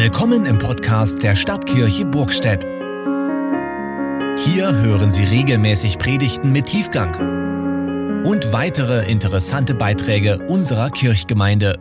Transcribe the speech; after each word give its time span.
Willkommen 0.00 0.46
im 0.46 0.58
Podcast 0.58 1.24
der 1.24 1.34
Stadtkirche 1.34 2.04
Burgstedt. 2.04 2.62
Hier 2.62 4.72
hören 4.80 5.10
Sie 5.10 5.24
regelmäßig 5.24 5.98
Predigten 5.98 6.52
mit 6.52 6.66
Tiefgang 6.66 8.22
und 8.24 8.52
weitere 8.52 9.10
interessante 9.10 9.74
Beiträge 9.74 10.38
unserer 10.46 10.90
Kirchgemeinde. 10.90 11.80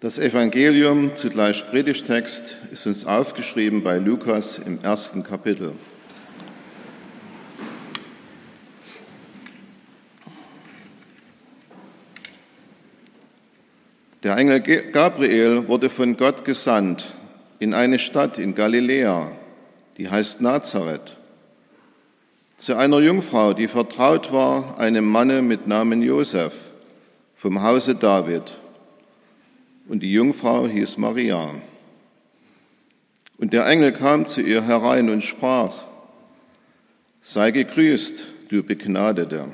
Das 0.00 0.18
Evangelium, 0.18 1.14
zugleich 1.14 1.64
Predigtext, 1.70 2.56
ist 2.72 2.84
uns 2.88 3.06
aufgeschrieben 3.06 3.84
bei 3.84 3.98
Lukas 3.98 4.58
im 4.58 4.80
ersten 4.82 5.22
Kapitel. 5.22 5.74
Der 14.22 14.36
Engel 14.36 14.60
Gabriel 14.60 15.66
wurde 15.66 15.90
von 15.90 16.16
Gott 16.16 16.44
gesandt 16.44 17.12
in 17.58 17.74
eine 17.74 17.98
Stadt 17.98 18.38
in 18.38 18.54
Galiläa, 18.54 19.32
die 19.98 20.08
heißt 20.08 20.40
Nazareth, 20.40 21.16
zu 22.56 22.76
einer 22.76 23.00
Jungfrau, 23.00 23.52
die 23.52 23.66
vertraut 23.66 24.32
war 24.32 24.78
einem 24.78 25.04
Manne 25.04 25.42
mit 25.42 25.66
Namen 25.66 26.00
Josef 26.00 26.70
vom 27.34 27.60
Hause 27.60 27.96
David. 27.96 28.56
Und 29.88 30.04
die 30.04 30.12
Jungfrau 30.12 30.68
hieß 30.68 30.98
Maria. 30.98 31.56
Und 33.38 33.52
der 33.52 33.66
Engel 33.66 33.90
kam 33.90 34.26
zu 34.26 34.40
ihr 34.40 34.64
herein 34.64 35.10
und 35.10 35.24
sprach, 35.24 35.74
sei 37.20 37.50
gegrüßt, 37.50 38.24
du 38.48 38.62
Begnadete, 38.62 39.46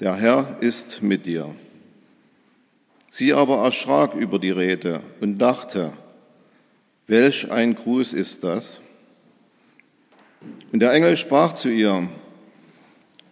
der 0.00 0.14
Herr 0.16 0.56
ist 0.60 1.02
mit 1.02 1.26
dir. 1.26 1.54
Sie 3.18 3.34
aber 3.34 3.64
erschrak 3.64 4.14
über 4.14 4.38
die 4.38 4.52
Rede 4.52 5.00
und 5.20 5.38
dachte, 5.38 5.92
welch 7.08 7.50
ein 7.50 7.74
Gruß 7.74 8.12
ist 8.12 8.44
das? 8.44 8.80
Und 10.70 10.78
der 10.78 10.92
Engel 10.92 11.16
sprach 11.16 11.52
zu 11.52 11.68
ihr, 11.68 12.08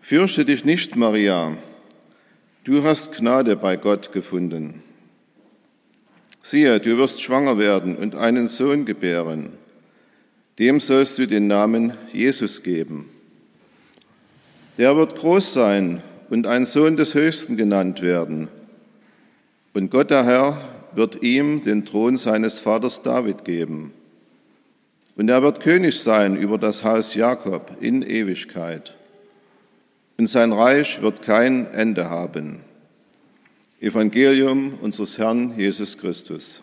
Fürchte 0.00 0.44
dich 0.44 0.64
nicht, 0.64 0.96
Maria, 0.96 1.56
du 2.64 2.82
hast 2.82 3.12
Gnade 3.12 3.54
bei 3.54 3.76
Gott 3.76 4.10
gefunden. 4.10 4.82
Siehe, 6.42 6.80
du 6.80 6.98
wirst 6.98 7.22
schwanger 7.22 7.56
werden 7.56 7.96
und 7.96 8.16
einen 8.16 8.48
Sohn 8.48 8.86
gebären. 8.86 9.52
Dem 10.58 10.80
sollst 10.80 11.16
du 11.18 11.28
den 11.28 11.46
Namen 11.46 11.94
Jesus 12.12 12.64
geben. 12.64 13.08
Der 14.78 14.96
wird 14.96 15.14
groß 15.14 15.52
sein 15.52 16.02
und 16.28 16.48
ein 16.48 16.66
Sohn 16.66 16.96
des 16.96 17.14
Höchsten 17.14 17.56
genannt 17.56 18.02
werden. 18.02 18.48
Und 19.76 19.90
Gott 19.90 20.08
der 20.08 20.24
Herr 20.24 20.58
wird 20.94 21.22
ihm 21.22 21.62
den 21.62 21.84
Thron 21.84 22.16
seines 22.16 22.58
Vaters 22.58 23.02
David 23.02 23.44
geben. 23.44 23.92
Und 25.16 25.28
er 25.28 25.42
wird 25.42 25.60
König 25.60 26.00
sein 26.00 26.34
über 26.34 26.56
das 26.56 26.82
Haus 26.82 27.14
Jakob 27.14 27.76
in 27.82 28.00
Ewigkeit. 28.00 28.96
Und 30.16 30.28
sein 30.28 30.52
Reich 30.52 31.02
wird 31.02 31.20
kein 31.20 31.66
Ende 31.66 32.08
haben. 32.08 32.60
Evangelium 33.78 34.78
unseres 34.80 35.18
Herrn 35.18 35.58
Jesus 35.58 35.98
Christus. 35.98 36.62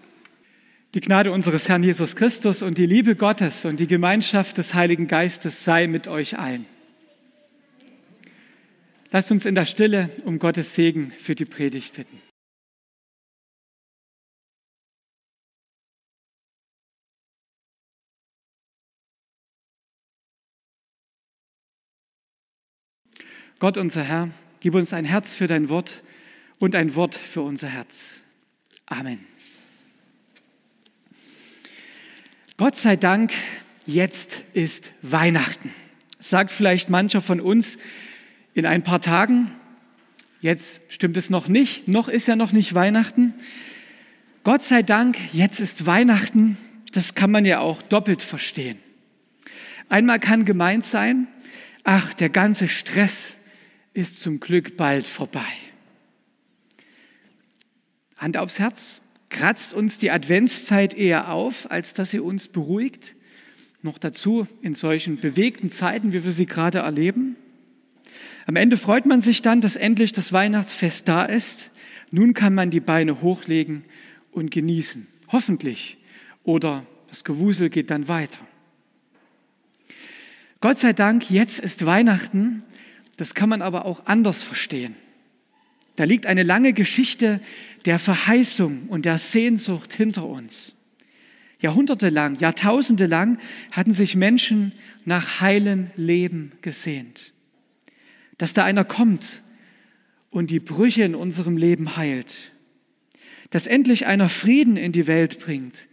Die 0.95 1.01
Gnade 1.01 1.31
unseres 1.31 1.69
Herrn 1.69 1.83
Jesus 1.83 2.15
Christus 2.15 2.63
und 2.63 2.79
die 2.79 2.87
Liebe 2.87 3.15
Gottes 3.15 3.63
und 3.63 3.79
die 3.79 3.85
Gemeinschaft 3.85 4.57
des 4.57 4.73
Heiligen 4.73 5.07
Geistes 5.07 5.63
sei 5.63 5.85
mit 5.85 6.07
euch 6.07 6.39
allen. 6.39 6.65
Lasst 9.11 9.31
uns 9.31 9.45
in 9.45 9.53
der 9.53 9.65
Stille 9.65 10.09
um 10.25 10.39
Gottes 10.39 10.73
Segen 10.73 11.13
für 11.19 11.35
die 11.35 11.45
Predigt 11.45 11.93
bitten. 11.95 12.32
Gott 23.63 23.77
unser 23.77 24.03
Herr, 24.03 24.29
gib 24.59 24.75
uns 24.75 24.91
ein 24.91 25.05
Herz 25.05 25.33
für 25.33 25.47
dein 25.47 25.69
Wort 25.69 26.03
und 26.59 26.75
ein 26.75 26.95
Wort 26.95 27.15
für 27.15 27.43
unser 27.43 27.69
Herz. 27.69 27.95
Amen. 28.87 29.25
Gott 32.57 32.75
sei 32.75 32.97
Dank, 32.97 33.31
jetzt 33.85 34.43
ist 34.51 34.91
Weihnachten. 35.01 35.71
Sagt 36.19 36.51
vielleicht 36.51 36.89
mancher 36.89 37.21
von 37.21 37.39
uns 37.39 37.77
in 38.53 38.65
ein 38.65 38.83
paar 38.83 38.99
Tagen, 38.99 39.49
jetzt 40.41 40.81
stimmt 40.89 41.15
es 41.15 41.29
noch 41.29 41.47
nicht, 41.47 41.87
noch 41.87 42.09
ist 42.09 42.27
ja 42.27 42.35
noch 42.35 42.51
nicht 42.51 42.73
Weihnachten. 42.73 43.33
Gott 44.43 44.65
sei 44.65 44.83
Dank, 44.83 45.17
jetzt 45.31 45.61
ist 45.61 45.85
Weihnachten, 45.85 46.57
das 46.91 47.15
kann 47.15 47.31
man 47.31 47.45
ja 47.45 47.61
auch 47.61 47.81
doppelt 47.81 48.23
verstehen. 48.23 48.77
Einmal 49.87 50.19
kann 50.19 50.43
gemeint 50.43 50.83
sein, 50.83 51.29
ach, 51.85 52.13
der 52.13 52.27
ganze 52.27 52.67
Stress, 52.67 53.31
ist 53.93 54.21
zum 54.21 54.39
Glück 54.39 54.77
bald 54.77 55.07
vorbei. 55.07 55.45
Hand 58.17 58.37
aufs 58.37 58.59
Herz, 58.59 59.01
kratzt 59.29 59.73
uns 59.73 59.97
die 59.97 60.11
Adventszeit 60.11 60.93
eher 60.93 61.31
auf, 61.31 61.69
als 61.69 61.93
dass 61.93 62.11
sie 62.11 62.19
uns 62.19 62.47
beruhigt? 62.47 63.15
Noch 63.81 63.97
dazu 63.97 64.47
in 64.61 64.75
solchen 64.75 65.17
bewegten 65.17 65.71
Zeiten, 65.71 66.13
wie 66.13 66.23
wir 66.23 66.31
sie 66.31 66.45
gerade 66.45 66.79
erleben? 66.79 67.35
Am 68.45 68.55
Ende 68.55 68.77
freut 68.77 69.05
man 69.05 69.21
sich 69.21 69.41
dann, 69.41 69.61
dass 69.61 69.75
endlich 69.75 70.13
das 70.13 70.31
Weihnachtsfest 70.33 71.07
da 71.07 71.25
ist. 71.25 71.71
Nun 72.11 72.33
kann 72.33 72.53
man 72.53 72.69
die 72.69 72.79
Beine 72.79 73.21
hochlegen 73.21 73.83
und 74.31 74.51
genießen. 74.51 75.07
Hoffentlich. 75.29 75.97
Oder 76.43 76.85
das 77.09 77.23
Gewusel 77.23 77.69
geht 77.69 77.89
dann 77.89 78.07
weiter. 78.07 78.39
Gott 80.61 80.79
sei 80.79 80.93
Dank, 80.93 81.29
jetzt 81.29 81.59
ist 81.59 81.85
Weihnachten 81.85 82.63
das 83.17 83.33
kann 83.33 83.49
man 83.49 83.61
aber 83.61 83.85
auch 83.85 84.05
anders 84.05 84.43
verstehen. 84.43 84.95
Da 85.95 86.05
liegt 86.05 86.25
eine 86.25 86.43
lange 86.43 86.73
Geschichte 86.73 87.39
der 87.85 87.99
Verheißung 87.99 88.87
und 88.87 89.05
der 89.05 89.17
Sehnsucht 89.17 89.93
hinter 89.93 90.25
uns. 90.25 90.73
Jahrhundertelang, 91.59 92.39
Jahrtausende 92.39 93.05
lang 93.05 93.39
hatten 93.71 93.93
sich 93.93 94.15
Menschen 94.15 94.73
nach 95.05 95.39
heilem 95.39 95.91
Leben 95.95 96.51
gesehnt. 96.61 97.31
Dass 98.37 98.53
da 98.53 98.65
einer 98.65 98.83
kommt 98.83 99.43
und 100.29 100.49
die 100.49 100.59
Brüche 100.59 101.03
in 101.03 101.15
unserem 101.15 101.55
Leben 101.55 101.95
heilt. 101.95 102.51
Dass 103.51 103.67
endlich 103.67 104.07
einer 104.07 104.29
Frieden 104.29 104.75
in 104.77 104.91
die 104.91 105.07
Welt 105.07 105.39
bringt 105.39 105.87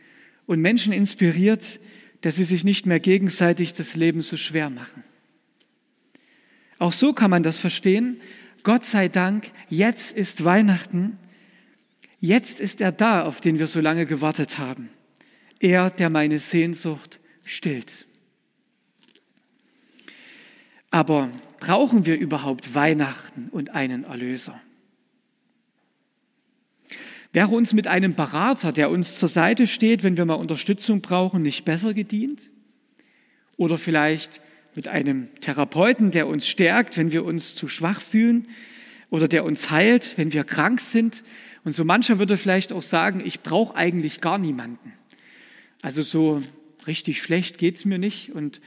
und 0.47 0.61
Menschen 0.61 0.93
inspiriert, 0.93 1.79
dass 2.23 2.37
sie 2.37 2.45
sich 2.45 2.65
nicht 2.65 2.87
mehr 2.87 3.01
gegenseitig 3.01 3.75
das 3.75 3.95
Leben 3.95 4.23
so 4.23 4.37
schwer 4.37 4.71
machen. 4.71 5.05
Auch 6.81 6.95
so 6.95 7.13
kann 7.13 7.31
man 7.31 7.43
das 7.43 7.59
verstehen. 7.59 8.21
Gott 8.63 8.87
sei 8.87 9.09
Dank, 9.09 9.53
jetzt 9.69 10.13
ist 10.13 10.45
Weihnachten. 10.45 11.19
Jetzt 12.21 12.59
ist 12.59 12.81
er 12.81 12.91
da, 12.91 13.25
auf 13.25 13.43
den 13.43 13.59
wir 13.59 13.67
so 13.67 13.81
lange 13.81 14.07
gewartet 14.07 14.59
haben. 14.59 14.89
Er, 15.61 15.91
der 15.91 16.09
meine 16.09 16.39
Sehnsucht 16.39 17.21
stillt. 17.45 17.93
Aber 20.91 21.31
brauchen 21.61 22.07
wir 22.07 22.19
überhaupt 22.19 22.75
Weihnachten 22.75 23.51
und 23.51 23.71
einen 23.71 24.05
Erlöser? 24.05 24.59
Wäre 27.35 27.49
uns 27.49 27.75
mit 27.75 27.89
einem 27.89 28.15
Berater, 28.15 28.73
der 28.73 28.91
uns 28.91 29.19
zur 29.19 29.29
Seite 29.29 29.67
steht, 29.67 30.03
wenn 30.03 30.17
wir 30.17 30.25
mal 30.25 30.35
Unterstützung 30.35 31.03
brauchen, 31.03 31.43
nicht 31.43 31.67
besser 31.67 31.93
gedient? 31.93 32.49
Oder 33.59 33.77
vielleicht 33.77 34.41
mit 34.75 34.89
einem 34.89 35.29
Therapeuten, 35.41 36.11
der 36.11 36.27
uns 36.27 36.49
stärkt, 36.49 36.97
wenn 36.97 37.13
wir 37.13 37.25
uns 37.25 37.55
zu 37.55 37.69
schwach 37.69 38.01
fühlen 38.01 38.49
oder 39.11 39.29
der 39.29 39.45
uns 39.45 39.71
heilt, 39.71 40.17
wenn 40.17 40.33
wir 40.33 40.45
krank 40.45 40.81
sind. 40.81 41.25
Und 41.65 41.73
so 41.73 41.85
mancher 41.85 42.19
würde 42.19 42.37
vielleicht 42.37 42.73
auch 42.73 42.83
sagen, 42.83 43.23
ich 43.25 43.41
brauche 43.41 43.75
eigentlich 43.75 44.21
gar 44.21 44.39
niemanden. 44.39 44.93
Also 45.83 46.03
so 46.03 46.43
richtig 46.87 47.23
schlecht 47.23 47.59
geht 47.59 47.77
es 47.77 47.85
mir 47.85 47.99
nicht 47.99 48.33
und 48.33 48.61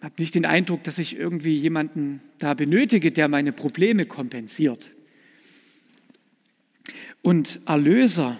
habe 0.00 0.14
nicht 0.18 0.34
den 0.34 0.44
Eindruck, 0.44 0.82
dass 0.84 0.98
ich 0.98 1.16
irgendwie 1.16 1.56
jemanden 1.56 2.20
da 2.38 2.54
benötige, 2.54 3.12
der 3.12 3.28
meine 3.28 3.52
Probleme 3.52 4.04
kompensiert. 4.04 4.90
Und 7.22 7.60
Erlöser, 7.66 8.38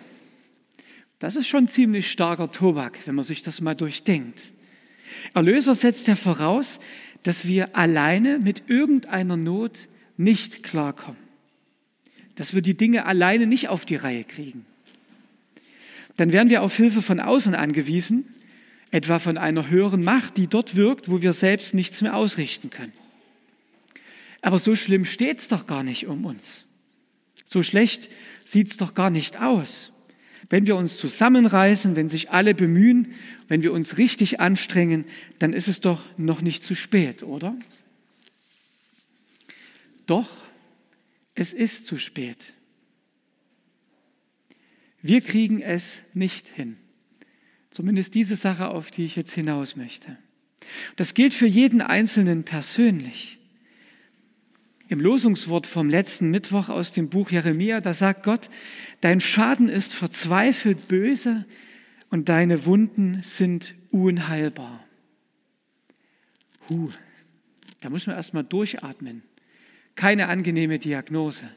das 1.20 1.36
ist 1.36 1.46
schon 1.46 1.68
ziemlich 1.68 2.10
starker 2.10 2.50
Tobak, 2.50 2.98
wenn 3.06 3.14
man 3.14 3.24
sich 3.24 3.42
das 3.42 3.60
mal 3.60 3.76
durchdenkt. 3.76 4.40
Erlöser 5.34 5.74
setzt 5.74 6.08
ja 6.08 6.16
voraus, 6.16 6.78
dass 7.22 7.46
wir 7.46 7.76
alleine 7.76 8.38
mit 8.38 8.64
irgendeiner 8.68 9.36
Not 9.36 9.88
nicht 10.16 10.62
klarkommen. 10.62 11.20
Dass 12.34 12.54
wir 12.54 12.62
die 12.62 12.76
Dinge 12.76 13.06
alleine 13.06 13.46
nicht 13.46 13.68
auf 13.68 13.84
die 13.84 13.96
Reihe 13.96 14.24
kriegen. 14.24 14.64
Dann 16.16 16.32
werden 16.32 16.50
wir 16.50 16.62
auf 16.62 16.76
Hilfe 16.76 17.02
von 17.02 17.20
außen 17.20 17.54
angewiesen, 17.54 18.34
etwa 18.90 19.18
von 19.18 19.38
einer 19.38 19.70
höheren 19.70 20.04
Macht, 20.04 20.36
die 20.36 20.46
dort 20.46 20.76
wirkt, 20.76 21.08
wo 21.08 21.22
wir 21.22 21.32
selbst 21.32 21.74
nichts 21.74 22.02
mehr 22.02 22.14
ausrichten 22.14 22.70
können. 22.70 22.92
Aber 24.42 24.58
so 24.58 24.76
schlimm 24.76 25.04
steht 25.04 25.38
es 25.38 25.48
doch 25.48 25.66
gar 25.66 25.82
nicht 25.82 26.06
um 26.06 26.26
uns. 26.26 26.66
So 27.44 27.62
schlecht 27.62 28.10
sieht 28.44 28.68
es 28.68 28.76
doch 28.76 28.94
gar 28.94 29.08
nicht 29.08 29.40
aus. 29.40 29.91
Wenn 30.52 30.66
wir 30.66 30.76
uns 30.76 30.98
zusammenreißen, 30.98 31.96
wenn 31.96 32.10
sich 32.10 32.30
alle 32.30 32.54
bemühen, 32.54 33.14
wenn 33.48 33.62
wir 33.62 33.72
uns 33.72 33.96
richtig 33.96 34.38
anstrengen, 34.38 35.06
dann 35.38 35.54
ist 35.54 35.66
es 35.66 35.80
doch 35.80 36.04
noch 36.18 36.42
nicht 36.42 36.62
zu 36.62 36.74
spät, 36.74 37.22
oder? 37.22 37.56
Doch, 40.04 40.28
es 41.34 41.54
ist 41.54 41.86
zu 41.86 41.96
spät. 41.96 42.52
Wir 45.00 45.22
kriegen 45.22 45.62
es 45.62 46.02
nicht 46.12 46.48
hin. 46.48 46.76
Zumindest 47.70 48.14
diese 48.14 48.36
Sache, 48.36 48.68
auf 48.68 48.90
die 48.90 49.06
ich 49.06 49.16
jetzt 49.16 49.32
hinaus 49.32 49.74
möchte. 49.74 50.18
Das 50.96 51.14
gilt 51.14 51.32
für 51.32 51.46
jeden 51.46 51.80
Einzelnen 51.80 52.44
persönlich. 52.44 53.38
Im 54.92 55.00
Losungswort 55.00 55.66
vom 55.66 55.88
letzten 55.88 56.28
Mittwoch 56.28 56.68
aus 56.68 56.92
dem 56.92 57.08
Buch 57.08 57.30
Jeremia, 57.30 57.80
da 57.80 57.94
sagt 57.94 58.24
Gott, 58.24 58.50
dein 59.00 59.20
Schaden 59.20 59.70
ist 59.70 59.94
verzweifelt 59.94 60.86
böse 60.86 61.46
und 62.10 62.28
deine 62.28 62.66
Wunden 62.66 63.22
sind 63.22 63.74
unheilbar. 63.90 64.84
Huh, 66.68 66.90
da 67.80 67.88
muss 67.88 68.06
man 68.06 68.16
erstmal 68.16 68.44
durchatmen. 68.44 69.22
Keine 69.94 70.28
angenehme 70.28 70.78
Diagnose. 70.78 71.48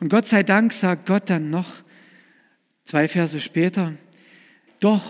Und 0.00 0.08
Gott 0.08 0.26
sei 0.26 0.42
Dank 0.42 0.72
sagt 0.72 1.06
Gott 1.06 1.30
dann 1.30 1.50
noch, 1.50 1.84
zwei 2.82 3.06
Verse 3.06 3.40
später, 3.40 3.94
doch, 4.80 5.08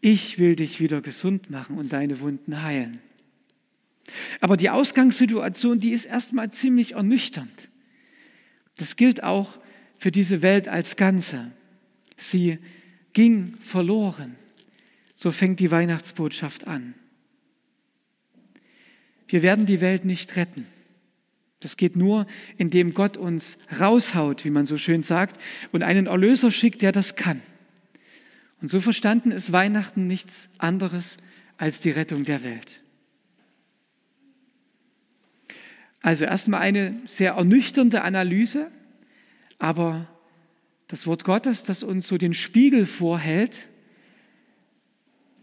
ich 0.00 0.38
will 0.38 0.56
dich 0.56 0.80
wieder 0.80 1.02
gesund 1.02 1.50
machen 1.50 1.76
und 1.76 1.92
deine 1.92 2.20
Wunden 2.20 2.62
heilen. 2.62 3.02
Aber 4.40 4.56
die 4.56 4.70
Ausgangssituation, 4.70 5.80
die 5.80 5.90
ist 5.90 6.04
erstmal 6.04 6.50
ziemlich 6.50 6.92
ernüchternd. 6.92 7.68
Das 8.76 8.96
gilt 8.96 9.22
auch 9.22 9.58
für 9.96 10.10
diese 10.10 10.42
Welt 10.42 10.68
als 10.68 10.96
Ganze. 10.96 11.50
Sie 12.16 12.58
ging 13.12 13.56
verloren. 13.60 14.36
So 15.14 15.32
fängt 15.32 15.60
die 15.60 15.70
Weihnachtsbotschaft 15.70 16.66
an. 16.66 16.94
Wir 19.26 19.42
werden 19.42 19.66
die 19.66 19.80
Welt 19.80 20.04
nicht 20.04 20.36
retten. 20.36 20.66
Das 21.60 21.76
geht 21.76 21.96
nur, 21.96 22.26
indem 22.56 22.94
Gott 22.94 23.16
uns 23.16 23.58
raushaut, 23.78 24.44
wie 24.44 24.50
man 24.50 24.64
so 24.64 24.78
schön 24.78 25.02
sagt, 25.02 25.40
und 25.72 25.82
einen 25.82 26.06
Erlöser 26.06 26.52
schickt, 26.52 26.82
der 26.82 26.92
das 26.92 27.16
kann. 27.16 27.42
Und 28.60 28.70
so 28.70 28.80
verstanden 28.80 29.32
ist 29.32 29.52
Weihnachten 29.52 30.06
nichts 30.06 30.48
anderes 30.58 31.18
als 31.56 31.80
die 31.80 31.90
Rettung 31.90 32.24
der 32.24 32.44
Welt. 32.44 32.80
Also 36.00 36.24
erstmal 36.24 36.60
eine 36.60 36.94
sehr 37.06 37.32
ernüchternde 37.32 38.02
Analyse, 38.02 38.70
aber 39.58 40.06
das 40.86 41.06
Wort 41.06 41.24
Gottes, 41.24 41.64
das 41.64 41.82
uns 41.82 42.06
so 42.08 42.16
den 42.16 42.34
Spiegel 42.34 42.86
vorhält, 42.86 43.68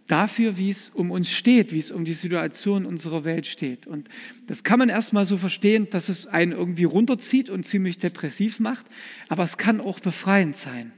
dafür, 0.07 0.57
wie 0.57 0.69
es 0.69 0.89
um 0.89 1.11
uns 1.11 1.31
steht, 1.31 1.71
wie 1.71 1.79
es 1.79 1.91
um 1.91 2.05
die 2.05 2.13
Situation 2.13 2.85
unserer 2.85 3.23
Welt 3.23 3.47
steht. 3.47 3.87
Und 3.87 4.07
das 4.47 4.63
kann 4.63 4.79
man 4.79 4.89
erstmal 4.89 5.25
so 5.25 5.37
verstehen, 5.37 5.89
dass 5.89 6.09
es 6.09 6.27
einen 6.27 6.51
irgendwie 6.51 6.83
runterzieht 6.83 7.49
und 7.49 7.65
ziemlich 7.65 7.97
depressiv 7.97 8.59
macht, 8.59 8.85
aber 9.29 9.43
es 9.43 9.57
kann 9.57 9.81
auch 9.81 9.99
befreiend 9.99 10.57
sein, 10.57 10.91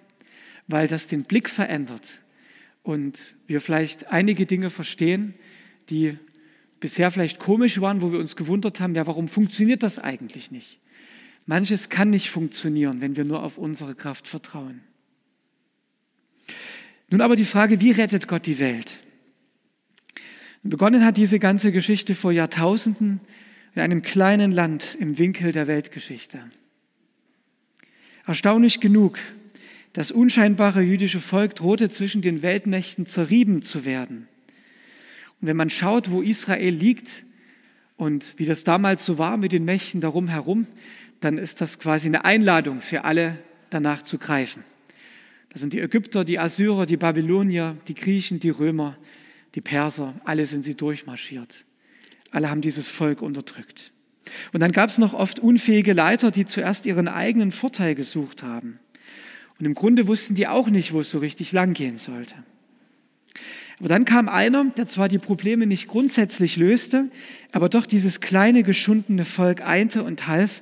weil 0.68 0.88
das 0.88 1.08
den 1.08 1.24
Blick 1.24 1.50
verändert 1.50 2.20
und 2.84 3.34
wir 3.48 3.62
vielleicht 3.62 4.08
einige 4.08 4.46
Dinge 4.46 4.70
verstehen, 4.70 5.34
die 5.90 6.18
bisher 6.80 7.12
vielleicht 7.12 7.40
komisch 7.40 7.82
waren, 7.82 8.02
wo 8.02 8.12
wir 8.12 8.20
uns 8.20 8.36
gewundert 8.36 8.80
haben, 8.80 8.96
ja, 8.96 9.08
warum 9.08 9.28
funktioniert 9.28 9.84
das 9.84 10.00
eigentlich 10.00 10.52
nicht? 10.52 10.80
Manches 11.46 11.90
kann 11.90 12.10
nicht 12.10 12.30
funktionieren, 12.30 13.02
wenn 13.02 13.16
wir 13.16 13.24
nur 13.24 13.44
auf 13.44 13.58
unsere 13.58 13.96
Kraft 13.96 14.28
vertrauen. 14.28 14.82
Nun 17.10 17.22
aber 17.22 17.36
die 17.36 17.46
Frage, 17.46 17.80
wie 17.80 17.92
rettet 17.92 18.28
Gott 18.28 18.46
die 18.46 18.60
Welt? 18.60 18.98
Begonnen 20.64 21.06
hat 21.06 21.16
diese 21.16 21.40
ganze 21.40 21.72
Geschichte 21.72 22.16
vor 22.16 22.34
Jahrtausenden 22.34 23.22
in 23.74 23.82
einem 23.82 24.02
kleinen 24.02 24.52
Land 24.52 24.98
im 25.00 25.18
Winkel 25.18 25.54
der 25.54 25.68
Weltgeschichte. 25.68 26.40
Erstaunlich 28.26 28.82
genug, 28.82 29.18
das 29.94 30.12
unscheinbare 30.12 30.82
jüdische 30.82 31.22
Volk 31.22 31.56
drohte 31.56 31.90
zwischen 31.90 32.22
den 32.22 32.42
Weltmächten 32.42 33.06
zerrieben 33.06 33.62
zu 33.62 33.86
werden. 33.86 34.28
Und 35.42 35.48
wenn 35.48 35.58
man 35.58 35.70
schaut, 35.70 36.10
wo 36.10 36.22
Israel 36.22 36.74
liegt 36.74 37.24
und 37.96 38.34
wie 38.38 38.46
das 38.46 38.64
damals 38.64 39.06
so 39.06 39.18
war 39.18 39.38
mit 39.38 39.52
den 39.52 39.66
Mächten 39.66 40.02
darum 40.02 40.28
herum, 40.28 40.68
dann 41.20 41.38
ist 41.38 41.62
das 41.62 41.80
quasi 41.80 42.08
eine 42.08 42.26
Einladung 42.26 42.82
für 42.82 43.04
alle, 43.04 43.40
danach 43.70 44.04
zu 44.04 44.18
greifen. 44.18 44.64
Das 45.50 45.62
sind 45.62 45.74
die 45.74 45.80
Ägypter, 45.80 46.24
die 46.24 46.40
Assyrer, 46.40 46.86
die 46.86 46.98
Babylonier, 46.98 47.78
die 47.88 47.96
Griechen, 47.96 48.40
die 48.40 48.50
Römer, 48.50 48.98
die 49.56 49.62
Perser, 49.62 50.14
alle 50.24 50.46
sind 50.46 50.64
sie 50.64 50.76
durchmarschiert. 50.76 51.66
Alle 52.32 52.50
haben 52.50 52.62
dieses 52.62 52.88
Volk 52.88 53.22
unterdrückt. 53.22 53.92
Und 54.54 54.60
dann 54.60 54.72
gab 54.72 54.90
es 54.90 54.98
noch 54.98 55.14
oft 55.14 55.40
unfähige 55.40 55.94
Leiter, 55.94 56.32
die 56.32 56.46
zuerst 56.46 56.86
ihren 56.86 57.08
eigenen 57.08 57.52
Vorteil 57.52 57.96
gesucht 57.96 58.44
haben. 58.44 58.80
Und 59.58 59.66
im 59.66 59.74
Grunde 59.74 60.08
wussten 60.08 60.36
die 60.36 60.48
auch 60.48 60.70
nicht, 60.70 60.94
wo 60.94 61.00
es 61.00 61.10
so 61.10 61.20
richtig 61.20 61.52
langgehen 61.52 61.98
sollte. 61.98 62.36
Aber 63.80 63.90
dann 63.90 64.06
kam 64.06 64.28
einer, 64.28 64.66
der 64.66 64.88
zwar 64.88 65.08
die 65.08 65.20
Probleme 65.20 65.68
nicht 65.68 65.88
grundsätzlich 65.88 66.58
löste, 66.58 67.10
aber 67.52 67.70
doch 67.70 67.86
dieses 67.86 68.22
kleine 68.22 68.64
geschundene 68.64 69.24
Volk 69.24 69.62
einte 69.62 70.04
und 70.04 70.28
half, 70.28 70.62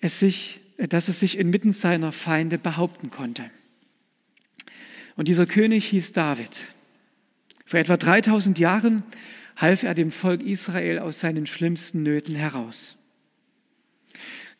es 0.00 0.20
sich, 0.20 0.60
dass 0.76 1.08
es 1.08 1.20
sich 1.20 1.38
inmitten 1.38 1.72
seiner 1.72 2.12
Feinde 2.12 2.58
behaupten 2.58 3.10
konnte. 3.10 3.50
Und 5.16 5.28
dieser 5.28 5.46
König 5.46 5.86
hieß 5.86 6.12
David. 6.12 6.50
Vor 7.64 7.80
etwa 7.80 7.96
3000 7.96 8.58
Jahren 8.58 9.04
half 9.56 9.82
er 9.82 9.94
dem 9.94 10.10
Volk 10.10 10.42
Israel 10.42 10.98
aus 10.98 11.20
seinen 11.20 11.46
schlimmsten 11.46 12.02
Nöten 12.02 12.34
heraus. 12.34 12.96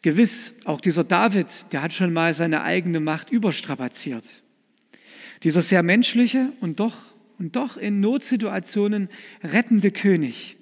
Gewiss, 0.02 0.52
auch 0.64 0.80
dieser 0.80 1.04
David, 1.04 1.46
der 1.72 1.82
hat 1.82 1.92
schon 1.92 2.12
mal 2.12 2.34
seine 2.34 2.62
eigene 2.62 3.00
Macht 3.00 3.30
überstrapaziert. 3.30 4.24
Dieser 5.42 5.62
sehr 5.62 5.82
menschliche 5.82 6.52
und 6.60 6.80
doch, 6.80 7.13
und 7.38 7.56
doch 7.56 7.76
in 7.76 8.00
Notsituationen 8.00 9.08
rettende 9.42 9.90
König 9.90 10.56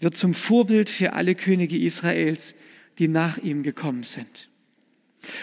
wird 0.00 0.16
zum 0.16 0.34
Vorbild 0.34 0.88
für 0.90 1.12
alle 1.12 1.34
Könige 1.34 1.76
Israels, 1.76 2.54
die 2.98 3.08
nach 3.08 3.38
ihm 3.38 3.62
gekommen 3.62 4.04
sind. 4.04 4.48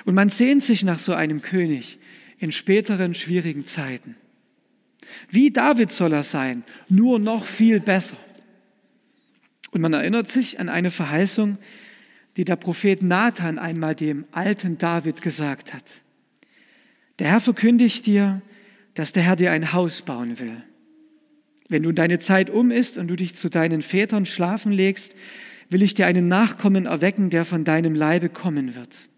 Und 0.06 0.16
man 0.16 0.30
sehnt 0.30 0.64
sich 0.64 0.84
nach 0.84 1.00
so 1.00 1.14
einem 1.14 1.42
König 1.42 2.00
in 2.40 2.52
späteren 2.52 3.14
schwierigen 3.14 3.66
Zeiten. 3.66 4.16
Wie 5.30 5.52
David 5.52 5.92
soll 5.92 6.14
er 6.14 6.24
sein, 6.24 6.64
nur 6.90 7.20
noch 7.20 7.46
viel 7.46 7.80
besser. 7.80 8.18
Und 9.72 9.82
man 9.82 9.94
erinnert 9.94 10.30
sich 10.30 10.60
an 10.60 10.70
eine 10.70 10.92
Verheißung, 10.92 11.58
die 12.38 12.46
der 12.46 12.56
Prophet 12.56 13.02
Nathan 13.02 13.60
einmal 13.60 13.96
dem 13.96 14.26
alten 14.32 14.78
David 14.78 15.22
gesagt 15.22 15.74
hat. 15.74 15.84
Der 17.20 17.30
Herr 17.30 17.42
verkündigt 17.42 18.06
dir, 18.06 18.42
dass 18.96 19.14
der 19.14 19.24
Herr 19.24 19.36
dir 19.36 19.52
ein 19.52 19.74
Haus 19.74 20.02
bauen 20.02 20.40
will. 20.40 20.64
Wenn 21.68 21.84
nun 21.84 21.96
deine 21.96 22.20
Zeit 22.20 22.50
um 22.50 22.72
ist 22.72 22.98
und 22.98 23.08
du 23.08 23.16
dich 23.16 23.36
zu 23.36 23.50
deinen 23.50 23.82
Vätern 23.82 24.26
schlafen 24.26 24.72
legst, 24.72 25.16
will 25.70 25.82
ich 25.82 25.94
dir 25.94 26.08
einen 26.08 26.28
Nachkommen 26.28 26.86
erwecken, 26.86 27.30
der 27.30 27.46
von 27.46 27.64
deinem 27.64 27.96
Leibe 27.96 28.30
kommen 28.30 28.76
wird. 28.76 29.10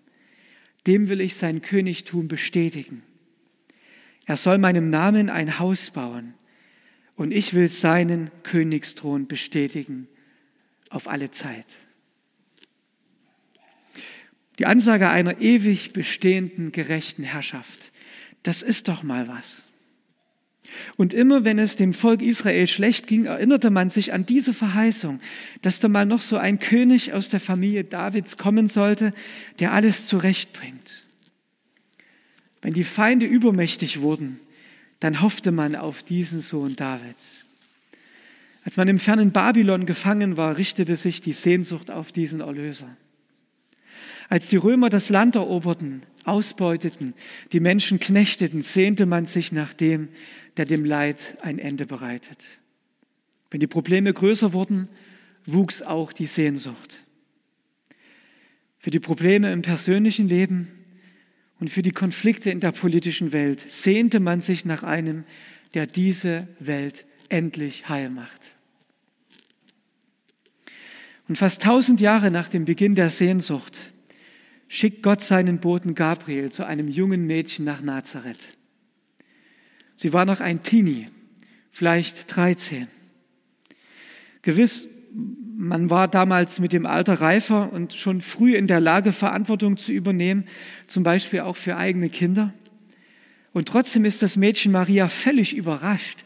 Dem 0.86 1.10
will 1.10 1.22
ich 1.22 1.36
sein 1.36 1.62
Königtum 1.62 2.28
bestätigen. 2.28 3.04
Er 4.26 4.38
soll 4.38 4.58
meinem 4.58 4.90
Namen 4.90 5.30
ein 5.30 5.60
Haus 5.60 5.92
bauen 5.92 6.34
und 7.16 7.32
ich 7.32 7.54
will 7.54 7.68
seinen 7.68 8.32
Königsthron 8.44 9.28
bestätigen 9.28 10.08
auf 10.90 11.08
alle 11.08 11.32
Zeit. 11.32 11.66
Die 14.60 14.66
Ansage 14.66 15.10
einer 15.10 15.40
ewig 15.42 15.94
bestehenden 15.94 16.72
gerechten 16.72 17.24
Herrschaft, 17.24 17.92
das 18.44 18.62
ist 18.62 18.88
doch 18.88 19.04
mal 19.04 19.28
was. 19.28 19.67
Und 20.96 21.14
immer 21.14 21.44
wenn 21.44 21.60
es 21.60 21.76
dem 21.76 21.94
Volk 21.94 22.22
Israel 22.22 22.68
schlecht 22.68 23.08
ging, 23.08 23.26
erinnerte 23.26 23.70
man 23.70 23.90
sich 23.90 24.14
an 24.14 24.26
diese 24.26 24.54
Verheißung, 24.54 25.20
dass 25.62 25.80
da 25.80 25.88
mal 25.88 26.06
noch 26.06 26.22
so 26.22 26.38
ein 26.38 26.60
König 26.60 27.14
aus 27.14 27.30
der 27.30 27.40
Familie 27.40 27.84
Davids 27.84 28.38
kommen 28.38 28.68
sollte, 28.68 29.14
der 29.60 29.74
alles 29.74 30.08
zurechtbringt. 30.08 31.06
Wenn 32.62 32.74
die 32.74 32.84
Feinde 32.84 33.26
übermächtig 33.26 34.02
wurden, 34.02 34.40
dann 35.00 35.22
hoffte 35.22 35.52
man 35.52 35.76
auf 35.76 36.04
diesen 36.04 36.40
Sohn 36.40 36.76
Davids. 36.76 37.46
Als 38.64 38.76
man 38.76 38.88
im 38.88 39.00
fernen 39.00 39.32
Babylon 39.32 39.86
gefangen 39.86 40.36
war, 40.36 40.58
richtete 40.58 40.98
sich 40.98 41.22
die 41.22 41.34
Sehnsucht 41.34 41.90
auf 41.90 42.12
diesen 42.12 42.42
Erlöser. 42.42 42.98
Als 44.30 44.48
die 44.48 44.58
Römer 44.58 44.90
das 44.90 45.10
Land 45.10 45.36
eroberten, 45.36 46.04
ausbeuteten, 46.26 47.14
die 47.54 47.62
Menschen 47.62 48.00
knechteten, 48.00 48.62
sehnte 48.62 49.06
man 49.06 49.26
sich 49.26 49.54
nach 49.54 49.74
dem, 49.74 50.10
der 50.58 50.66
dem 50.66 50.84
Leid 50.84 51.38
ein 51.42 51.60
Ende 51.60 51.86
bereitet. 51.86 52.44
Wenn 53.50 53.60
die 53.60 53.68
Probleme 53.68 54.14
größer 54.14 54.54
wurden, 54.54 54.90
wuchs 55.46 55.82
auch 55.82 56.12
die 56.12 56.26
Sehnsucht. 56.26 57.06
Für 58.78 58.92
die 58.92 59.00
Probleme 59.00 59.52
im 59.52 59.62
persönlichen 59.62 60.28
Leben 60.28 60.68
und 61.60 61.70
für 61.70 61.82
die 61.82 61.92
Konflikte 61.92 62.50
in 62.50 62.60
der 62.60 62.72
politischen 62.72 63.32
Welt 63.32 63.70
sehnte 63.70 64.20
man 64.20 64.42
sich 64.42 64.66
nach 64.66 64.84
einem, 64.84 65.24
der 65.74 65.88
diese 65.88 66.48
Welt 66.60 67.06
endlich 67.30 67.90
heil 67.90 68.10
macht. 68.10 68.56
Und 71.28 71.38
fast 71.38 71.62
tausend 71.62 72.00
Jahre 72.00 72.32
nach 72.32 72.50
dem 72.50 72.66
Beginn 72.66 72.96
der 72.96 73.10
Sehnsucht 73.10 73.92
schickt 74.70 75.04
Gott 75.04 75.22
seinen 75.22 75.60
Boten 75.60 75.96
Gabriel 75.96 76.52
zu 76.52 76.66
einem 76.66 76.88
jungen 76.88 77.26
Mädchen 77.26 77.66
nach 77.66 77.82
Nazareth. 77.82 78.58
Sie 79.98 80.14
war 80.14 80.26
noch 80.26 80.40
ein 80.40 80.64
Teenie, 80.64 81.08
vielleicht 81.72 82.36
13. 82.36 82.88
Gewiss, 84.44 84.88
man 85.58 85.90
war 85.90 86.08
damals 86.08 86.60
mit 86.60 86.72
dem 86.72 86.86
Alter 86.86 87.20
reifer 87.20 87.74
und 87.74 87.94
schon 87.94 88.22
früh 88.22 88.56
in 88.56 88.68
der 88.68 88.80
Lage, 88.80 89.12
Verantwortung 89.12 89.76
zu 89.76 89.92
übernehmen, 89.92 90.48
zum 90.86 91.02
Beispiel 91.02 91.40
auch 91.40 91.58
für 91.58 91.76
eigene 91.76 92.10
Kinder. 92.10 92.54
Und 93.54 93.68
trotzdem 93.68 94.06
ist 94.06 94.22
das 94.22 94.38
Mädchen 94.38 94.72
Maria 94.72 95.08
völlig 95.08 95.56
überrascht, 95.56 96.24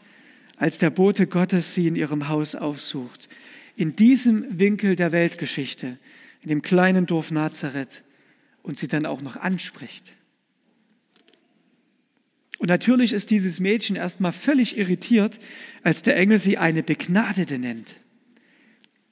als 0.58 0.76
der 0.76 0.90
Bote 0.90 1.26
Gottes 1.26 1.74
sie 1.74 1.88
in 1.88 1.96
ihrem 1.96 2.28
Haus 2.28 2.54
aufsucht. 2.54 3.30
In 3.74 3.96
diesem 3.96 4.58
Winkel 4.58 4.96
der 4.96 5.12
Weltgeschichte, 5.12 5.96
in 6.42 6.48
dem 6.50 6.60
kleinen 6.60 7.06
Dorf 7.06 7.30
Nazareth, 7.30 8.02
und 8.62 8.78
sie 8.78 8.86
dann 8.86 9.06
auch 9.06 9.22
noch 9.22 9.36
anspricht. 9.36 10.12
Und 12.62 12.68
natürlich 12.68 13.12
ist 13.12 13.30
dieses 13.30 13.58
Mädchen 13.58 13.96
erstmal 13.96 14.30
völlig 14.30 14.78
irritiert, 14.78 15.40
als 15.82 16.02
der 16.02 16.16
Engel 16.16 16.38
sie 16.38 16.58
eine 16.58 16.84
Begnadete 16.84 17.58
nennt. 17.58 17.96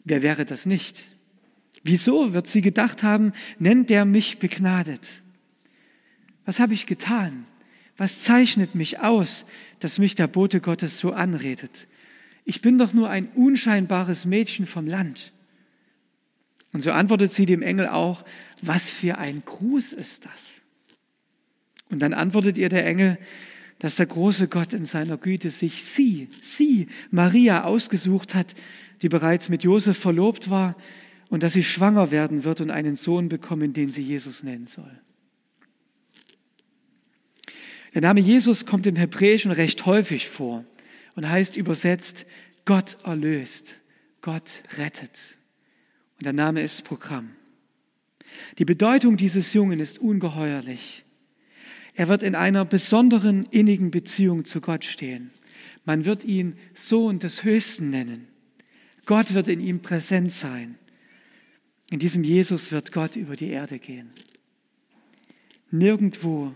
Wer 0.05 0.23
wäre 0.23 0.45
das 0.45 0.67
nicht? 0.67 1.03
Wieso 1.83 2.33
wird 2.33 2.47
sie 2.47 2.61
gedacht 2.61 3.03
haben, 3.03 3.33
nennt 3.59 3.91
der 3.91 4.05
mich 4.05 4.39
begnadet? 4.39 5.01
Was 6.45 6.61
habe 6.61 6.75
ich 6.75 6.87
getan? 6.87 7.45
Was 7.97 8.23
zeichnet 8.23 8.77
mich 8.77 9.01
aus, 9.01 9.45
dass 9.81 9.99
mich 9.99 10.15
der 10.15 10.29
Bote 10.29 10.61
Gottes 10.61 11.01
so 11.01 11.11
anredet? 11.11 11.89
Ich 12.45 12.61
bin 12.61 12.79
doch 12.79 12.93
nur 12.93 13.11
ein 13.11 13.31
unscheinbares 13.35 14.27
Mädchen 14.27 14.67
vom 14.67 14.87
Land. 14.87 15.33
Und 16.73 16.83
so 16.83 16.93
antwortet 16.93 17.35
sie 17.35 17.47
dem 17.47 17.63
Engel 17.63 17.89
auch, 17.89 18.25
was 18.63 18.89
für 18.89 19.19
ein 19.19 19.43
Gruß 19.45 19.93
ist 19.93 20.25
das? 20.25 20.60
Und 21.91 22.01
dann 22.01 22.15
antwortet 22.15 22.57
ihr 22.57 22.69
der 22.69 22.87
Engel, 22.87 23.19
dass 23.81 23.97
der 23.97 24.07
große 24.07 24.49
Gott 24.49 24.73
in 24.73 24.85
seiner 24.85 25.17
Güte 25.17 25.51
sich 25.51 25.85
sie, 25.85 26.29
sie, 26.41 26.87
Maria 27.11 27.65
ausgesucht 27.65 28.35
hat, 28.35 28.55
die 29.03 29.09
bereits 29.09 29.49
mit 29.49 29.65
Josef 29.65 29.99
verlobt 29.99 30.51
war 30.51 30.77
und 31.31 31.43
dass 31.43 31.55
sie 31.55 31.65
schwanger 31.65 32.11
werden 32.11 32.45
wird 32.45 32.61
und 32.61 32.71
einen 32.71 32.97
Sohn 32.97 33.29
bekommen, 33.29 33.73
den 33.73 33.91
sie 33.91 34.03
Jesus 34.03 34.43
nennen 34.43 34.67
soll. 34.67 35.01
Der 37.95 38.03
Name 38.03 38.21
Jesus 38.21 38.67
kommt 38.67 38.87
im 38.87 38.97
Hebräischen 38.97 39.51
recht 39.51 39.85
häufig 39.87 40.29
vor 40.29 40.65
und 41.17 41.29
heißt 41.29 41.57
übersetzt 41.57 42.27
Gott 42.65 42.99
erlöst, 43.05 43.75
Gott 44.21 44.63
rettet. 44.77 45.19
Und 46.19 46.27
der 46.27 46.33
Name 46.33 46.63
ist 46.63 46.85
Programm. 46.85 47.31
Die 48.59 48.65
Bedeutung 48.65 49.17
dieses 49.17 49.53
Jungen 49.55 49.81
ist 49.81 49.99
ungeheuerlich. 49.99 51.05
Er 51.95 52.09
wird 52.09 52.23
in 52.23 52.35
einer 52.35 52.65
besonderen 52.65 53.45
innigen 53.51 53.91
Beziehung 53.91 54.45
zu 54.45 54.61
Gott 54.61 54.85
stehen. 54.85 55.31
Man 55.85 56.05
wird 56.05 56.25
ihn 56.25 56.57
Sohn 56.75 57.19
des 57.19 57.45
Höchsten 57.45 57.91
nennen. 57.91 58.29
Gott 59.07 59.35
wird 59.35 59.49
in 59.49 59.61
ihm 59.61 59.81
präsent 59.81 60.33
sein. 60.33 60.77
In 61.91 61.99
diesem 61.99 62.23
Jesus 62.23 62.71
wird 62.71 62.93
Gott 62.93 63.17
über 63.17 63.35
die 63.35 63.49
Erde 63.49 63.79
gehen. 63.79 64.11
Nirgendwo 65.71 66.55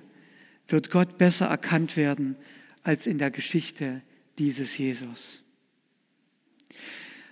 wird 0.68 0.90
Gott 0.90 1.18
besser 1.18 1.46
erkannt 1.46 1.96
werden 1.96 2.36
als 2.82 3.06
in 3.06 3.18
der 3.18 3.30
Geschichte 3.30 4.02
dieses 4.38 4.76
Jesus. 4.78 5.42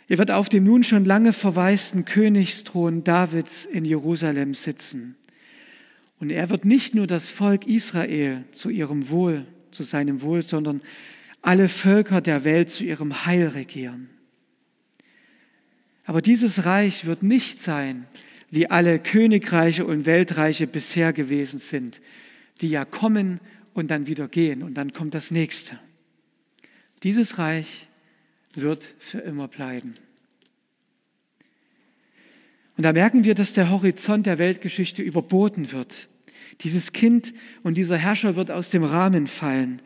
Er 0.09 0.19
wird 0.19 0.31
auf 0.31 0.49
dem 0.49 0.65
nun 0.65 0.85
schon 0.85 1.05
lange 1.05 1.33
verwaisten 1.33 2.05
Königsthron 2.05 3.05
Davids 3.05 3.65
in 3.65 3.85
Jerusalem 3.85 4.55
sitzen. 4.55 5.17
Und 6.23 6.31
er 6.31 6.51
wird 6.51 6.65
nicht 6.65 6.95
nur 6.95 7.09
das 7.09 7.31
Volk 7.31 7.67
Israel 7.67 8.45
zu 8.53 8.71
ihrem 8.71 9.09
Wohl, 9.09 9.45
zu 9.73 9.83
seinem 9.83 10.23
Wohl, 10.23 10.43
sondern 10.43 10.81
alle 11.41 11.69
Völker 11.69 12.21
der 12.21 12.45
Welt 12.45 12.71
zu 12.71 12.85
ihrem 12.85 13.27
Heil 13.27 13.49
regieren. 13.49 14.09
Aber 16.05 16.23
dieses 16.23 16.65
Reich 16.65 17.07
wird 17.07 17.25
nicht 17.25 17.61
sein, 17.61 18.07
wie 18.51 18.71
alle 18.71 19.01
Königreiche 19.01 19.85
und 19.85 20.07
Weltreiche 20.07 20.69
bisher 20.69 21.13
gewesen 21.13 21.59
sind, 21.59 22.01
die 22.61 22.69
ja 22.69 22.85
kommen 22.85 23.41
und 23.75 23.91
dann 23.91 24.07
wieder 24.07 24.29
gehen 24.29 24.63
und 24.63 24.75
dann 24.75 24.93
kommt 24.93 25.15
das 25.15 25.33
nächste. 25.33 25.77
Dieses 27.03 27.37
Reich 27.37 27.89
wird 28.55 28.95
für 29.01 29.19
immer 29.19 29.49
bleiben. 29.49 29.95
Und 32.77 32.85
da 32.85 32.93
merken 32.93 33.25
wir, 33.25 33.35
dass 33.35 33.55
der 33.55 33.71
Horizont 33.71 34.27
der 34.27 34.39
Weltgeschichte 34.39 35.03
überboten 35.03 35.73
wird. 35.73 36.09
Dieses 36.61 36.93
Kind 36.93 37.33
und 37.63 37.75
dieser 37.77 37.97
Herrscher 37.97 38.37
wird 38.37 38.51
aus 38.51 38.71
dem 38.71 38.85
Rahmen 38.85 39.27
fallen, 39.27 39.83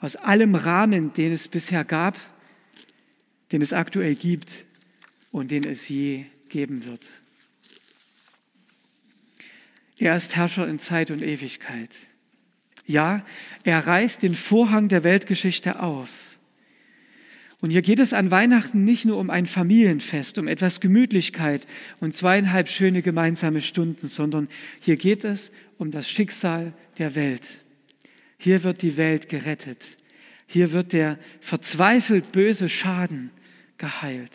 aus 0.00 0.16
allem 0.16 0.54
Rahmen, 0.54 1.12
den 1.14 1.32
es 1.32 1.48
bisher 1.48 1.84
gab, 1.84 2.18
den 3.52 3.62
es 3.62 3.72
aktuell 3.72 4.14
gibt 4.14 4.64
und 5.30 5.50
den 5.50 5.64
es 5.64 5.88
je 5.88 6.26
geben 6.48 6.84
wird. 6.84 7.08
Er 9.98 10.16
ist 10.16 10.36
Herrscher 10.36 10.68
in 10.68 10.78
Zeit 10.78 11.10
und 11.10 11.22
Ewigkeit. 11.22 11.90
Ja, 12.86 13.24
er 13.64 13.86
reißt 13.86 14.22
den 14.22 14.34
Vorhang 14.34 14.88
der 14.88 15.04
Weltgeschichte 15.04 15.82
auf. 15.82 16.08
Und 17.60 17.70
hier 17.70 17.82
geht 17.82 17.98
es 17.98 18.12
an 18.12 18.30
Weihnachten 18.30 18.84
nicht 18.84 19.04
nur 19.04 19.18
um 19.18 19.30
ein 19.30 19.46
Familienfest, 19.46 20.38
um 20.38 20.46
etwas 20.46 20.80
Gemütlichkeit 20.80 21.66
und 21.98 22.14
zweieinhalb 22.14 22.68
schöne 22.68 23.02
gemeinsame 23.02 23.62
Stunden, 23.62 24.06
sondern 24.06 24.48
hier 24.80 24.96
geht 24.96 25.24
es 25.24 25.50
um 25.78 25.90
das 25.90 26.10
Schicksal 26.10 26.74
der 26.98 27.14
Welt. 27.14 27.60
Hier 28.36 28.62
wird 28.64 28.82
die 28.82 28.96
Welt 28.96 29.28
gerettet. 29.28 29.96
Hier 30.46 30.72
wird 30.72 30.92
der 30.92 31.18
verzweifelt 31.40 32.32
böse 32.32 32.68
Schaden 32.68 33.30
geheilt. 33.78 34.32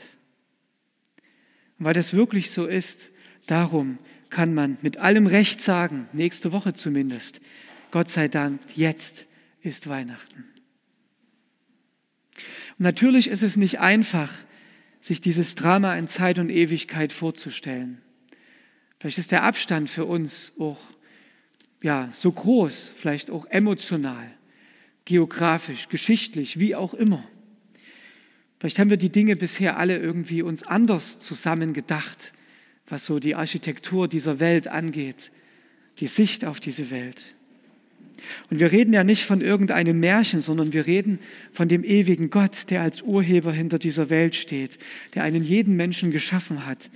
Und 1.78 1.86
weil 1.86 1.94
das 1.94 2.14
wirklich 2.14 2.52
so 2.52 2.66
ist, 2.66 3.10
darum 3.48 3.98
kann 4.30 4.54
man 4.54 4.78
mit 4.82 4.98
allem 4.98 5.28
Recht 5.28 5.62
sagen, 5.62 6.08
nächste 6.14 6.52
Woche 6.52 6.74
zumindest, 6.74 7.40
Gott 7.92 8.10
sei 8.10 8.28
Dank, 8.28 8.60
jetzt 8.76 9.26
ist 9.62 9.88
Weihnachten. 9.88 10.46
Und 12.78 12.84
natürlich 12.84 13.28
ist 13.28 13.44
es 13.44 13.56
nicht 13.56 13.80
einfach, 13.80 14.34
sich 15.02 15.22
dieses 15.22 15.56
Drama 15.56 15.96
in 15.96 16.08
Zeit 16.08 16.40
und 16.40 16.50
Ewigkeit 16.50 17.14
vorzustellen. 17.14 18.02
Vielleicht 19.00 19.18
ist 19.18 19.32
der 19.32 19.44
Abstand 19.44 19.90
für 19.90 20.06
uns 20.06 20.54
auch 20.58 20.80
ja, 21.84 22.10
so 22.14 22.32
groß, 22.32 22.94
vielleicht 22.96 23.30
auch 23.30 23.46
emotional, 23.46 24.32
geografisch, 25.06 25.90
geschichtlich, 25.90 26.58
wie 26.58 26.76
auch 26.76 26.94
immer. 26.94 27.24
Vielleicht 28.58 28.80
haben 28.80 28.90
wir 28.90 28.98
die 28.98 29.10
Dinge 29.10 29.36
bisher 29.36 29.78
alle 29.78 29.98
irgendwie 29.98 30.42
uns 30.42 30.64
anders 30.64 31.20
zusammen 31.20 31.74
gedacht, 31.74 32.32
was 32.88 33.06
so 33.06 33.20
die 33.20 33.36
Architektur 33.36 34.08
dieser 34.08 34.40
Welt 34.40 34.70
angeht, 34.70 35.30
die 36.00 36.08
Sicht 36.08 36.46
auf 36.46 36.62
diese 36.62 36.90
Welt. 36.90 37.36
Und 38.50 38.62
wir 38.62 38.72
reden 38.72 38.94
ja 38.94 39.04
nicht 39.04 39.26
von 39.26 39.42
irgendeinem 39.42 40.00
Märchen, 40.00 40.40
sondern 40.40 40.72
wir 40.72 40.88
reden 40.88 41.20
von 41.52 41.68
dem 41.68 41.84
ewigen 41.84 42.30
Gott, 42.30 42.70
der 42.70 42.82
als 42.82 43.02
Urheber 43.02 43.52
hinter 43.52 43.78
dieser 43.78 44.10
Welt 44.10 44.36
steht, 44.36 44.80
der 45.16 45.24
einen 45.24 45.44
jeden 45.44 45.76
Menschen 45.76 46.12
geschaffen 46.12 46.66
hat 46.66 46.90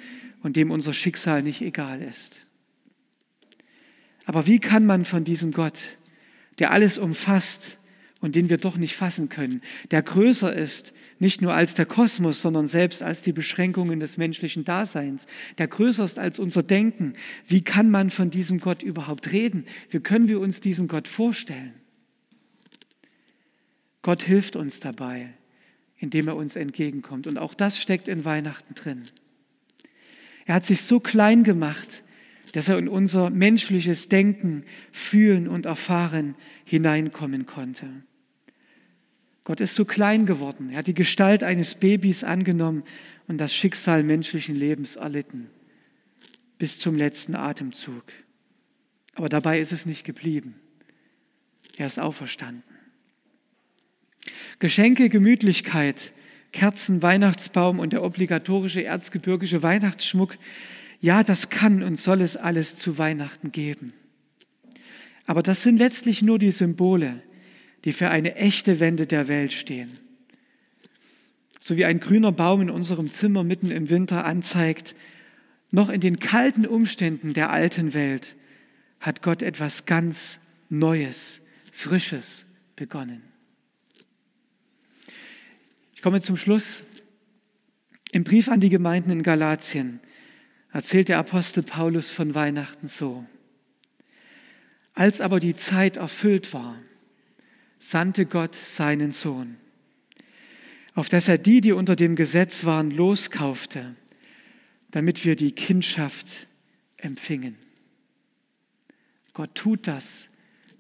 und 0.44 0.56
dem 0.56 0.72
unser 0.72 0.94
Schicksal 0.94 1.44
nicht 1.44 1.62
egal 1.62 2.02
ist. 2.02 2.47
Aber 4.28 4.46
wie 4.46 4.60
kann 4.60 4.86
man 4.86 5.06
von 5.06 5.24
diesem 5.24 5.52
Gott, 5.54 5.98
der 6.60 6.72
alles 6.72 6.98
umfasst 6.98 7.80
und 8.20 8.36
den 8.36 8.50
wir 8.50 8.58
doch 8.58 8.76
nicht 8.76 8.94
fassen 8.94 9.30
können, 9.30 9.62
der 9.90 10.02
größer 10.02 10.54
ist, 10.54 10.94
nicht 11.18 11.42
nur 11.42 11.54
als 11.54 11.76
der 11.76 11.86
Kosmos, 11.86 12.42
sondern 12.42 12.68
selbst 12.68 13.02
als 13.02 13.22
die 13.22 13.32
Beschränkungen 13.32 14.02
des 14.02 14.18
menschlichen 14.18 14.66
Daseins, 14.66 15.28
der 15.58 15.70
größer 15.70 16.04
ist 16.04 16.20
als 16.20 16.40
unser 16.40 16.62
Denken, 16.62 17.14
wie 17.48 17.62
kann 17.64 17.90
man 17.90 18.10
von 18.10 18.30
diesem 18.30 18.60
Gott 18.60 18.84
überhaupt 18.84 19.32
reden? 19.32 19.66
Wie 19.90 20.02
können 20.02 20.28
wir 20.28 20.42
uns 20.42 20.60
diesen 20.60 20.90
Gott 20.90 21.08
vorstellen? 21.08 21.74
Gott 24.02 24.24
hilft 24.24 24.58
uns 24.58 24.82
dabei, 24.82 25.34
indem 25.96 26.28
er 26.28 26.36
uns 26.36 26.58
entgegenkommt. 26.58 27.28
Und 27.28 27.40
auch 27.40 27.54
das 27.54 27.80
steckt 27.80 28.10
in 28.10 28.26
Weihnachten 28.26 28.76
drin. 28.76 29.04
Er 30.46 30.56
hat 30.56 30.66
sich 30.66 30.82
so 30.82 31.00
klein 31.00 31.46
gemacht, 31.46 32.04
dass 32.54 32.70
er 32.70 32.78
in 32.78 32.88
unser 32.88 33.30
menschliches 33.30 34.10
Denken, 34.10 34.64
Fühlen 34.92 35.48
und 35.48 35.66
Erfahren 35.66 36.36
hineinkommen 36.66 37.46
konnte. 37.46 37.88
Gott 39.44 39.62
ist 39.62 39.76
so 39.76 39.86
klein 39.86 40.26
geworden. 40.26 40.72
Er 40.72 40.80
hat 40.80 40.88
die 40.88 40.94
Gestalt 40.94 41.44
eines 41.44 41.76
Babys 41.76 42.24
angenommen 42.24 42.84
und 43.28 43.38
das 43.38 43.56
Schicksal 43.56 44.04
menschlichen 44.04 44.56
Lebens 44.56 44.98
erlitten. 44.98 45.50
Bis 46.58 46.80
zum 46.80 46.96
letzten 46.96 47.36
Atemzug. 47.36 48.04
Aber 49.16 49.30
dabei 49.30 49.60
ist 49.60 49.72
es 49.72 49.86
nicht 49.86 50.04
geblieben. 50.04 50.56
Er 51.78 51.88
ist 51.88 52.00
auferstanden. 52.00 52.64
Geschenke, 54.60 55.10
Gemütlichkeit, 55.10 56.12
Kerzen, 56.52 57.02
Weihnachtsbaum 57.02 57.80
und 57.80 57.94
der 57.94 58.04
obligatorische 58.04 58.84
erzgebirgische 58.84 59.64
Weihnachtsschmuck, 59.64 60.38
ja, 61.00 61.24
das 61.24 61.50
kann 61.50 61.84
und 61.84 61.98
soll 61.98 62.22
es 62.22 62.38
alles 62.38 62.76
zu 62.76 62.98
Weihnachten 62.98 63.52
geben. 63.52 63.94
Aber 65.26 65.44
das 65.44 65.62
sind 65.62 65.78
letztlich 65.78 66.22
nur 66.22 66.40
die 66.40 66.52
Symbole, 66.52 67.22
die 67.84 67.94
für 67.94 68.10
eine 68.10 68.36
echte 68.36 68.80
Wende 68.80 69.06
der 69.06 69.28
Welt 69.28 69.54
stehen. 69.54 70.00
So 71.60 71.78
wie 71.78 71.86
ein 71.86 72.00
grüner 72.00 72.32
Baum 72.32 72.62
in 72.62 72.70
unserem 72.70 73.12
Zimmer 73.12 73.44
mitten 73.44 73.72
im 73.72 73.90
Winter 73.90 74.26
anzeigt, 74.26 74.96
noch 75.70 75.90
in 75.90 76.00
den 76.00 76.20
kalten 76.20 76.66
Umständen 76.66 77.34
der 77.34 77.52
alten 77.52 77.94
Welt 77.94 78.36
hat 79.00 79.22
Gott 79.22 79.42
etwas 79.42 79.86
ganz 79.86 80.40
Neues, 80.70 81.42
Frisches 81.72 82.46
begonnen. 82.76 83.22
Ich 85.94 86.02
komme 86.02 86.22
zum 86.22 86.38
Schluss. 86.38 86.84
Im 88.12 88.24
Brief 88.24 88.48
an 88.48 88.60
die 88.60 88.70
Gemeinden 88.70 89.12
in 89.12 89.24
Galatien 89.24 90.00
erzählt 90.72 91.10
der 91.10 91.18
Apostel 91.20 91.64
Paulus 91.64 92.10
von 92.10 92.36
Weihnachten 92.36 92.88
so. 92.88 93.26
Als 94.94 95.22
aber 95.22 95.40
die 95.40 95.56
Zeit 95.56 95.98
erfüllt 95.98 96.54
war, 96.54 96.78
sandte 97.80 98.26
Gott 98.26 98.56
seinen 98.56 99.12
Sohn, 99.12 99.58
auf 100.96 101.10
dass 101.10 101.28
er 101.28 101.38
die, 101.38 101.62
die 101.62 101.72
unter 101.72 101.96
dem 101.96 102.16
Gesetz 102.16 102.66
waren, 102.66 102.92
loskaufte, 102.92 103.96
damit 104.92 105.24
wir 105.26 105.36
die 105.36 105.52
Kindschaft 105.52 106.48
empfingen. 106.98 107.56
Gott 109.34 109.54
tut 109.54 109.88
das, 109.88 110.30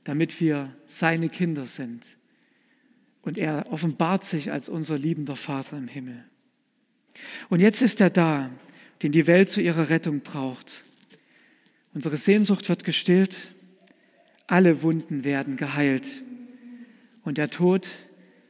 damit 0.03 0.41
wir 0.41 0.75
seine 0.85 1.29
Kinder 1.29 1.67
sind. 1.67 2.07
Und 3.21 3.37
er 3.37 3.71
offenbart 3.71 4.23
sich 4.23 4.51
als 4.51 4.69
unser 4.69 4.97
liebender 4.97 5.35
Vater 5.35 5.77
im 5.77 5.87
Himmel. 5.87 6.23
Und 7.49 7.59
jetzt 7.59 7.81
ist 7.81 8.01
er 8.01 8.09
da, 8.09 8.49
den 9.01 9.11
die 9.11 9.27
Welt 9.27 9.49
zu 9.49 9.61
ihrer 9.61 9.89
Rettung 9.89 10.21
braucht. 10.21 10.83
Unsere 11.93 12.17
Sehnsucht 12.17 12.69
wird 12.69 12.83
gestillt, 12.83 13.51
alle 14.47 14.81
Wunden 14.81 15.23
werden 15.23 15.57
geheilt 15.57 16.07
und 17.23 17.37
der 17.37 17.49
Tod 17.49 17.89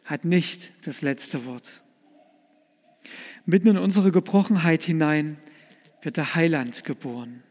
hat 0.06 0.26
nicht 0.26 0.72
das 0.84 1.02
letzte 1.02 1.46
Wort. 1.46 1.82
Mitten 3.46 3.70
in 3.70 3.78
unsere 3.78 4.12
Gebrochenheit 4.12 4.84
hinein 4.84 5.38
wird 6.02 6.18
der 6.18 6.36
Heiland 6.36 6.84
geboren. 6.84 7.44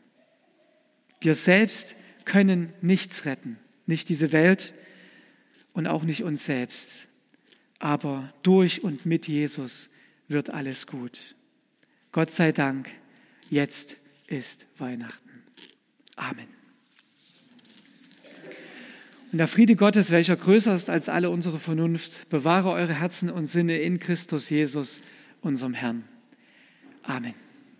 Wir 1.21 1.35
selbst 1.35 1.97
können 2.25 2.73
nichts 2.83 3.25
retten, 3.25 3.59
nicht 3.87 4.09
diese 4.09 4.33
Welt 4.33 4.75
und 5.73 5.87
auch 5.87 6.05
nicht 6.05 6.23
uns 6.23 6.45
selbst. 6.45 7.07
Aber 7.79 8.33
durch 8.43 8.83
und 8.83 9.07
mit 9.07 9.29
Jesus 9.29 9.91
wird 10.29 10.51
alles 10.51 10.87
gut. 10.87 11.36
Gott 12.17 12.31
sei 12.31 12.51
Dank, 12.51 12.89
jetzt 13.51 13.95
ist 14.27 14.65
Weihnachten. 14.79 15.43
Amen. 16.17 16.47
Und 19.33 19.37
der 19.37 19.47
Friede 19.47 19.77
Gottes, 19.77 20.11
welcher 20.11 20.35
größer 20.35 20.75
ist 20.75 20.89
als 20.89 21.11
alle 21.11 21.29
unsere 21.29 21.59
Vernunft, 21.59 22.27
bewahre 22.31 22.71
eure 22.71 22.95
Herzen 22.95 23.29
und 23.29 23.45
Sinne 23.45 23.77
in 23.77 23.99
Christus 23.99 24.49
Jesus, 24.49 25.03
unserem 25.43 25.75
Herrn. 25.75 26.05
Amen. 27.03 27.35